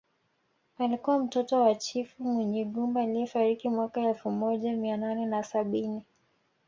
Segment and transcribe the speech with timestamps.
[0.77, 6.03] Alikuwa mtoto wa chifu Munyigumba aliyefariki mwaka elfu moja mia nane na sabini